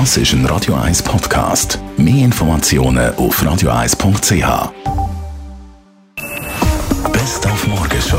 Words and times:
Das 0.00 0.16
ist 0.16 0.32
ein 0.32 0.44
Radio 0.46 0.74
1 0.74 1.04
Podcast. 1.04 1.78
Mehr 1.96 2.24
Informationen 2.24 3.14
auf 3.14 3.40
radio1.ch. 3.40 4.72
Best 7.12 7.46
auf 7.46 7.66
Morgenshow 7.68 8.18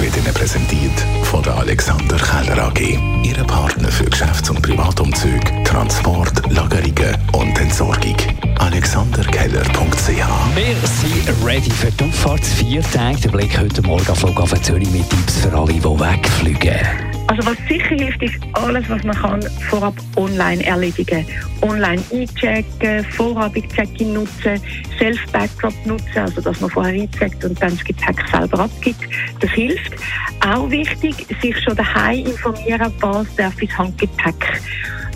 wird 0.00 0.16
Ihnen 0.16 0.34
präsentiert 0.34 0.90
von 1.22 1.44
der 1.44 1.54
Alexander 1.58 2.16
Keller 2.16 2.64
AG. 2.64 2.98
Ihre 3.22 3.44
Partner 3.44 3.88
für 3.88 4.06
Geschäfts- 4.06 4.50
und 4.50 4.62
Privatumzüge, 4.62 5.62
Transport, 5.62 6.42
Lagerungen 6.50 7.18
und 7.34 7.56
Entsorgung. 7.60 8.16
AlexanderKeller.ch 8.58 10.08
Wir 10.08 10.76
sind 10.88 11.46
ready 11.46 11.70
für 11.70 11.92
die 11.92 12.04
Auffahrt. 12.04 12.44
Vier 12.44 12.82
Tage. 12.82 13.20
Der 13.20 13.28
Blick 13.28 13.56
heute 13.56 13.80
Morgen 13.82 14.08
auf 14.08 14.18
Flughafen 14.18 14.60
Zürich 14.64 14.90
mit 14.90 15.08
Tipps 15.08 15.36
für 15.36 15.56
alle, 15.56 15.74
die 15.74 15.84
wegfliegen. 15.84 17.13
Also 17.26 17.46
was 17.46 17.56
sicher 17.68 17.96
hilft, 17.96 18.22
ist 18.22 18.34
alles, 18.52 18.88
was 18.88 19.02
man 19.02 19.16
kann 19.16 19.42
vorab 19.70 19.94
online 20.16 20.64
erledigen. 20.64 21.26
Online 21.62 22.02
einchecken, 22.12 23.04
vorabig 23.04 23.68
Check-in 23.74 24.12
nutzen, 24.12 24.60
Self-Backdrop 24.98 25.74
nutzen, 25.86 26.18
also 26.18 26.40
dass 26.40 26.60
man 26.60 26.70
vorher 26.70 27.02
eincheckt 27.02 27.44
und 27.44 27.60
dann 27.62 27.70
das 27.70 27.84
Gepäck 27.84 28.22
selber 28.30 28.60
abgibt. 28.60 29.00
Das 29.40 29.50
hilft. 29.50 29.94
Auch 30.46 30.68
wichtig, 30.70 31.26
sich 31.40 31.58
schon 31.62 31.76
daheim 31.76 32.26
informieren, 32.26 32.92
was 33.00 33.34
darf 33.36 33.60
ins 33.60 33.76
Handgepäck. 33.76 34.60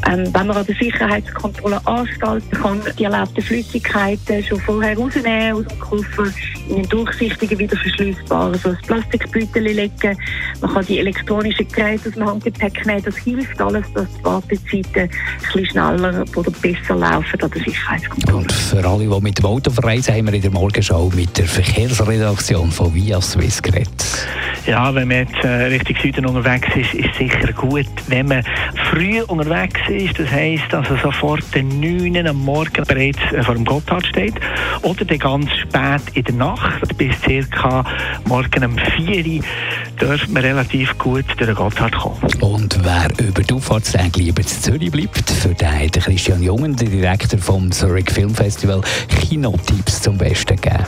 Ähm, 0.07 0.25
wenn 0.33 0.47
man 0.47 0.57
an 0.57 0.65
der 0.65 0.77
Sicherheitskontrolle 0.77 1.81
anstalten 1.87 2.51
kann, 2.51 2.81
die 2.99 3.05
erlaubten 3.05 3.43
Flüssigkeiten 3.43 4.43
schon 4.45 4.61
vorher 4.61 4.97
rausnehmen 4.97 5.53
aus 5.53 5.67
dem 5.67 5.81
Koffer, 5.81 6.33
in 6.69 6.77
einen 6.77 6.89
durchsichtigen, 6.89 7.59
wieder 7.59 7.77
verschließbaren, 7.77 8.55
so 8.59 8.71
ein 8.71 8.79
Plastikbeutel 8.87 9.63
legen. 9.63 10.19
Man 10.61 10.73
kann 10.73 10.87
die 10.87 10.99
elektronischen 10.99 11.69
Geräte 11.69 12.09
aus 12.09 12.15
dem 12.15 12.27
Handgepäck 12.27 12.87
nehmen. 12.87 13.03
Das 13.05 13.17
hilft 13.17 13.61
alles, 13.61 13.87
dass 13.95 14.07
die 14.19 14.25
Wartezeiten 14.25 15.03
ein 15.03 15.11
bisschen 15.43 15.67
schneller 15.67 16.25
oder 16.35 16.51
besser 16.51 16.97
laufen 16.97 17.41
an 17.41 17.51
der 17.51 17.63
Sicherheitskontrolle. 17.63 18.39
Und 18.39 18.53
für 18.53 18.87
alle, 18.87 19.09
die 19.09 19.21
mit 19.21 19.39
dem 19.39 19.47
Auto 19.47 19.71
verreisen, 19.71 20.15
haben 20.15 20.27
wir 20.27 20.35
in 20.35 20.43
der 20.43 20.51
Morgenschau 20.51 21.11
mit 21.15 21.37
der 21.39 21.47
Verkehrsredaktion 21.47 22.71
von 22.71 22.95
Via 22.95 23.21
Swiss 23.21 23.63
geredet. 23.63 24.05
Ja, 24.69 24.95
wenn 24.95 25.09
man 25.09 25.27
jetzt 25.27 25.45
äh, 25.45 25.49
Richtung 25.49 25.97
Süden 25.97 26.27
unterwegs 26.27 26.69
ist, 26.77 26.93
ist 26.93 27.15
sicher 27.15 27.55
gut, 27.55 27.87
wenn 28.09 28.27
man 28.27 28.45
früh 28.91 29.23
unterwegs 29.23 29.81
ist. 29.89 30.19
Das 30.19 30.31
heisst, 30.31 30.75
also 30.75 30.95
sofort 31.03 31.43
den 31.55 31.81
9 31.81 32.27
am 32.27 32.37
Morgen 32.45 32.85
bereits 32.87 33.19
äh, 33.33 33.43
vor 33.43 33.55
dem 33.55 33.65
Gotthard 33.65 34.07
steht. 34.07 34.35
Oder 34.83 35.07
dann 35.07 35.19
ganz 35.19 35.51
spät 35.53 36.03
in 36.13 36.25
der 36.25 36.35
Nacht, 36.35 36.58
bis 36.97 37.15
circa 37.23 37.85
morgen 38.27 38.65
um 38.65 38.77
4 38.97 39.27
Uhr, 39.27 39.45
dürfte 40.01 40.31
man 40.31 40.43
relativ 40.43 40.97
gut 40.99 41.25
durch 41.37 41.47
den 41.47 41.55
Gotthard 41.55 41.95
kommen. 41.95 42.19
Und 42.41 42.79
wer 42.85 43.09
über 43.27 43.43
die 43.43 43.55
Auffahrtstage 43.55 44.21
lieber 44.21 44.43
zu 44.43 44.61
Zürich 44.61 44.91
bleibt, 44.91 45.31
für 45.31 45.55
den 45.55 45.69
hat 45.69 45.93
Christian 45.93 46.43
Jungen, 46.43 46.77
der 46.77 46.89
Direktor 46.89 47.39
vom 47.39 47.71
Zurich 47.71 48.11
Film 48.11 48.35
Festival, 48.35 48.81
Kinotipps 49.09 50.03
zum 50.03 50.19
Besten 50.19 50.57
gegeben. 50.57 50.85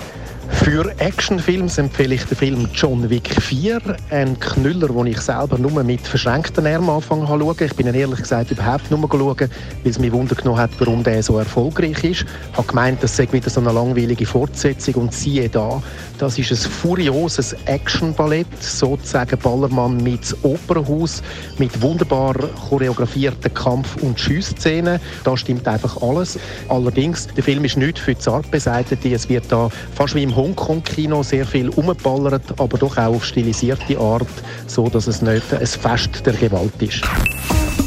Für 0.73 0.89
Actionfilms 1.01 1.79
empfehle 1.79 2.15
ich 2.15 2.25
den 2.27 2.37
Film 2.37 2.69
John 2.73 3.11
Wick 3.11 3.29
4, 3.43 3.81
ein 4.11 4.39
Knüller, 4.39 4.87
den 4.87 5.07
ich 5.07 5.21
selber 5.21 5.59
nur 5.59 5.83
mit 5.83 6.07
verschränkten 6.07 6.65
Armen 6.65 6.91
anfangen 6.91 7.29
habe. 7.29 7.65
Ich 7.65 7.75
bin 7.75 7.93
ehrlich 7.93 8.21
gesagt 8.21 8.53
überhaupt 8.53 8.89
nur 8.89 9.01
schauen, 9.01 9.37
weil 9.37 9.51
es 9.83 9.99
mich 9.99 10.12
Wunder 10.12 10.37
genommen 10.37 10.61
hat, 10.61 10.71
warum 10.79 11.03
der 11.03 11.25
so 11.25 11.39
erfolgreich 11.39 12.05
ist. 12.05 12.21
Ich 12.23 12.57
habe 12.57 12.69
gemeint, 12.69 13.03
das 13.03 13.17
sei 13.17 13.27
wieder 13.33 13.51
so 13.51 13.61
eine 13.61 13.73
langweilige 13.73 14.25
Fortsetzung 14.25 14.95
und 14.95 15.12
siehe 15.12 15.49
da, 15.49 15.83
das 16.19 16.39
ist 16.39 16.53
ein 16.53 16.71
furioses 16.71 17.57
Actionballett, 17.65 18.47
sozusagen 18.62 19.39
Ballermann 19.39 19.97
mit 19.97 20.37
Opernhaus, 20.43 21.21
mit 21.59 21.83
wunderbar 21.83 22.34
choreografierten 22.69 23.53
Kampf- 23.55 23.97
und 24.03 24.21
Schussszenen. 24.21 25.01
Da 25.25 25.37
stimmt 25.37 25.67
einfach 25.67 26.01
alles. 26.01 26.39
Allerdings, 26.69 27.27
der 27.27 27.43
Film 27.43 27.65
ist 27.65 27.77
nicht 27.79 27.99
für 27.99 28.17
zart 28.17 28.51
Beseitete. 28.51 29.12
Es 29.12 29.29
wird 29.29 29.45
da 29.49 29.71
fast 29.95 30.15
wie 30.15 30.23
im 30.23 30.37
Hongkong-Kino 30.61 31.22
sehr 31.22 31.47
viel 31.47 31.69
umballert, 31.71 32.43
aber 32.59 32.78
doch 32.78 32.97
auch 32.97 33.16
auf 33.16 33.25
stilisierte 33.25 33.98
Art, 33.98 34.28
so 34.66 34.88
dass 34.88 35.06
es 35.06 35.22
nicht 35.22 35.53
ein 35.53 35.66
Fest 35.66 36.25
der 36.25 36.34
Gewalt 36.34 36.81
ist. 36.81 37.03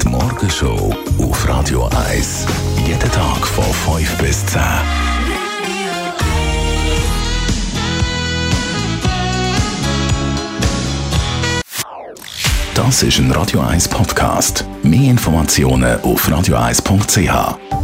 Die 0.02 0.08
Morgenshow 0.10 0.94
auf 1.20 1.48
Radio 1.48 1.90
1. 2.10 2.46
Jeden 2.86 3.12
Tag 3.12 3.48
von 3.48 3.64
5 3.96 4.18
bis 4.18 4.46
10. 4.48 4.62
Das 12.76 13.04
ist 13.04 13.20
ein 13.20 13.32
Radio 13.32 13.60
1 13.62 13.88
Podcast. 13.88 14.66
Mehr 14.82 15.12
Informationen 15.12 16.02
auf 16.02 16.28
radio1.ch. 16.28 17.83